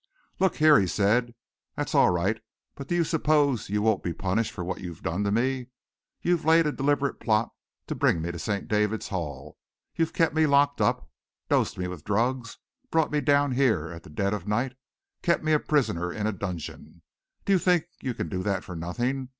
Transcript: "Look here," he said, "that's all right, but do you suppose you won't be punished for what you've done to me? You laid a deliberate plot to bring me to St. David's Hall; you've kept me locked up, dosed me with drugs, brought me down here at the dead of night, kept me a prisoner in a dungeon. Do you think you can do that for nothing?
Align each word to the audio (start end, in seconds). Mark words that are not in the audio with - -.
"Look 0.39 0.55
here," 0.55 0.79
he 0.79 0.87
said, 0.87 1.35
"that's 1.75 1.93
all 1.93 2.09
right, 2.09 2.41
but 2.73 2.87
do 2.87 2.95
you 2.95 3.03
suppose 3.03 3.69
you 3.69 3.83
won't 3.83 4.01
be 4.01 4.13
punished 4.13 4.51
for 4.51 4.63
what 4.63 4.81
you've 4.81 5.03
done 5.03 5.23
to 5.25 5.31
me? 5.31 5.67
You 6.23 6.37
laid 6.37 6.65
a 6.65 6.71
deliberate 6.71 7.19
plot 7.19 7.49
to 7.85 7.93
bring 7.93 8.19
me 8.19 8.31
to 8.31 8.39
St. 8.39 8.67
David's 8.67 9.09
Hall; 9.09 9.59
you've 9.95 10.11
kept 10.11 10.33
me 10.33 10.47
locked 10.47 10.81
up, 10.81 11.07
dosed 11.49 11.77
me 11.77 11.87
with 11.87 12.03
drugs, 12.03 12.57
brought 12.89 13.11
me 13.11 13.21
down 13.21 13.51
here 13.51 13.91
at 13.91 14.01
the 14.01 14.09
dead 14.09 14.33
of 14.33 14.47
night, 14.47 14.73
kept 15.21 15.43
me 15.43 15.53
a 15.53 15.59
prisoner 15.59 16.11
in 16.11 16.25
a 16.25 16.31
dungeon. 16.31 17.03
Do 17.45 17.53
you 17.53 17.59
think 17.59 17.85
you 18.01 18.15
can 18.15 18.27
do 18.27 18.41
that 18.41 18.63
for 18.63 18.75
nothing? 18.75 19.29